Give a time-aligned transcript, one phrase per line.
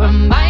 [0.00, 0.49] For my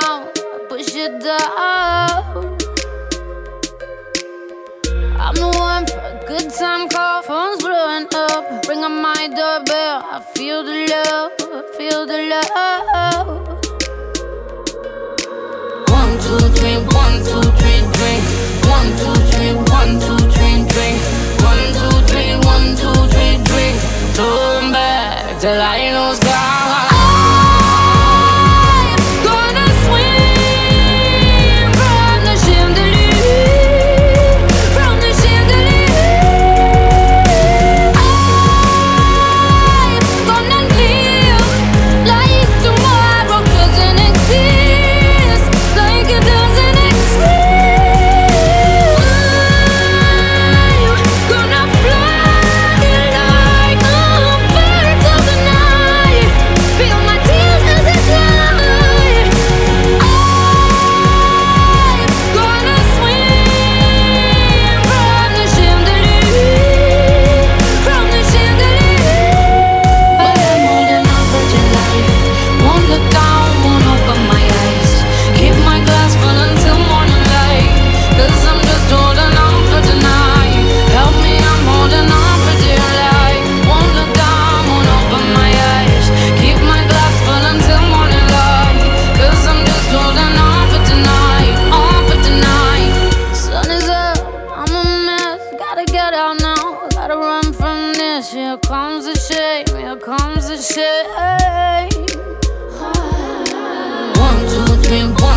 [0.00, 0.28] down,
[0.68, 2.56] push it down.
[5.18, 8.66] I'm the one for a good time call, phone's blowing up.
[8.68, 11.32] Ring on my doorbell, I feel the love,
[11.76, 13.28] feel the love.
[15.90, 18.22] One, two, three, one, two, three, drink.
[18.68, 20.98] One, two, three, one, two, three, drink.
[21.50, 23.76] One, two, three, one, two, three, drink.
[24.14, 25.87] Turn back till I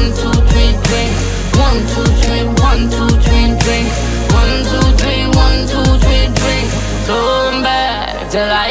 [0.01, 1.13] One, two, three, drink.
[1.61, 3.87] One, two, three, one, two, three, drink.
[4.33, 6.67] One, two, three, one, two, three, drink.
[7.05, 8.70] Turn back till I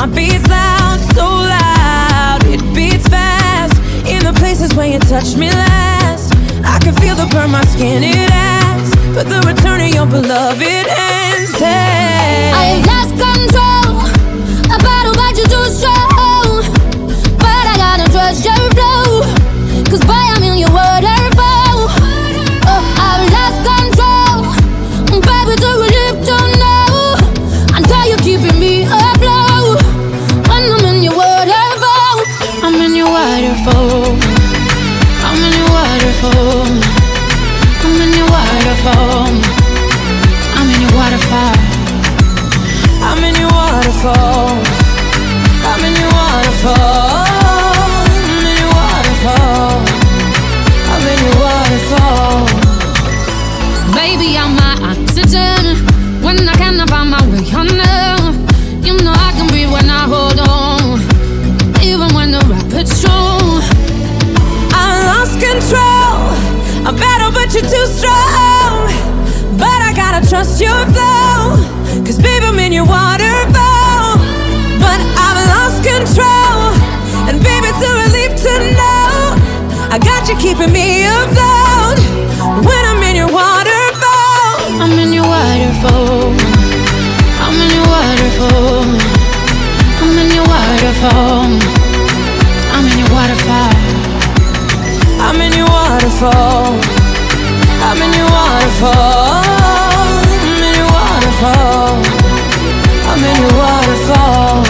[0.00, 2.40] heart beats loud, so loud.
[2.46, 3.76] It beats fast.
[4.08, 6.34] In the places where you touched me last.
[6.64, 10.86] I can feel the burn, my skin it asks But the return of your beloved
[10.88, 11.58] ends.
[11.58, 12.89] Hey.
[44.02, 47.20] I'm in your waterfall.
[48.48, 49.84] In your waterfall.
[50.88, 52.48] I'm in your waterfall.
[53.92, 55.76] Baby, I'm my oxygen.
[56.24, 61.00] When I cannot find my way you, know I can when I hold on.
[61.84, 63.02] Even when the rapids
[64.72, 66.32] I lost control.
[66.88, 66.96] I'm
[67.32, 68.88] but you're too strong.
[69.58, 71.60] But I gotta trust your flow.
[72.06, 73.19] Cause baby, I'm in your water.
[79.92, 81.98] I got you keeping me afloat
[82.62, 84.78] when I'm in your waterfall.
[84.78, 86.30] I'm in your waterfall.
[87.42, 88.86] I'm in your waterfall.
[89.98, 91.50] I'm in your waterfall.
[92.70, 93.74] I'm in your waterfall.
[95.26, 96.78] I'm in your waterfall.
[97.82, 99.42] I'm in your waterfall.
[100.38, 101.98] I'm in your waterfall.
[103.10, 104.69] I'm in your waterfall.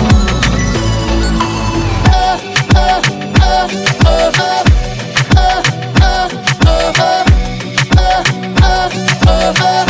[9.26, 9.89] over.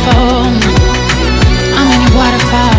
[0.00, 0.48] Waterfall.
[1.76, 2.76] I'm in your waterfall.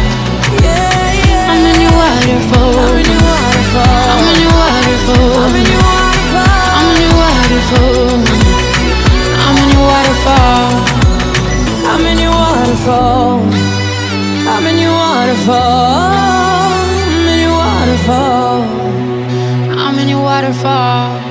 [0.61, 1.51] Yeah, yeah.
[1.51, 2.79] I'm in your waterfall.
[2.81, 4.09] I'm in your waterfall.
[4.11, 5.35] I'm in your waterfall.
[5.37, 8.21] I'm in your waterfall.
[9.45, 10.69] I'm in your waterfall.
[11.91, 13.39] I'm in your waterfall.
[14.53, 15.61] I'm in your waterfall.
[17.05, 18.61] I'm in your waterfall.
[19.77, 21.30] I'm in your waterfall.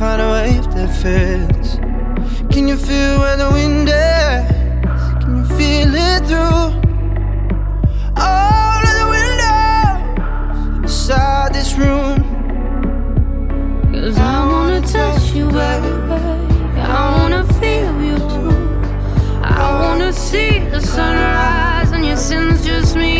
[0.00, 1.74] find a wave that fits.
[2.50, 5.02] Can you feel where the wind is?
[5.22, 6.64] Can you feel it through
[8.16, 12.16] all of the windows inside this room?
[13.92, 15.92] Cause I wanna touch you, baby.
[16.80, 18.56] I wanna feel you too.
[19.42, 23.19] I wanna see the sunrise and your sins just me